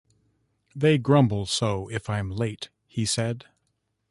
[0.75, 3.45] “They grumble so if I’m late,” he said.